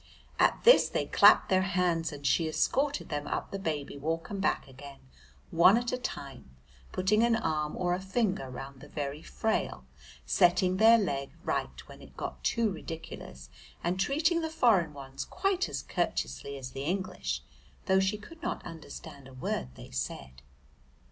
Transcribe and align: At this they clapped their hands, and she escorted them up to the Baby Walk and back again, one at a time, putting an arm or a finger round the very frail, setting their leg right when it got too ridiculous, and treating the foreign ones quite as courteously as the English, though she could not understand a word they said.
At 0.39 0.63
this 0.63 0.89
they 0.89 1.05
clapped 1.05 1.49
their 1.49 1.61
hands, 1.61 2.11
and 2.11 2.25
she 2.25 2.47
escorted 2.47 3.09
them 3.09 3.27
up 3.27 3.51
to 3.51 3.51
the 3.59 3.63
Baby 3.63 3.97
Walk 3.99 4.31
and 4.31 4.41
back 4.41 4.67
again, 4.67 4.97
one 5.51 5.77
at 5.77 5.91
a 5.91 5.97
time, 5.99 6.55
putting 6.91 7.21
an 7.21 7.35
arm 7.35 7.77
or 7.77 7.93
a 7.93 7.99
finger 8.01 8.49
round 8.49 8.81
the 8.81 8.87
very 8.87 9.21
frail, 9.21 9.85
setting 10.25 10.77
their 10.77 10.97
leg 10.97 11.33
right 11.43 11.87
when 11.87 12.01
it 12.01 12.17
got 12.17 12.43
too 12.43 12.71
ridiculous, 12.71 13.51
and 13.83 13.99
treating 13.99 14.41
the 14.41 14.49
foreign 14.49 14.95
ones 14.95 15.23
quite 15.23 15.69
as 15.69 15.83
courteously 15.83 16.57
as 16.57 16.71
the 16.71 16.81
English, 16.81 17.43
though 17.85 17.99
she 17.99 18.17
could 18.17 18.41
not 18.41 18.65
understand 18.65 19.27
a 19.27 19.35
word 19.35 19.67
they 19.75 19.91
said. 19.91 20.41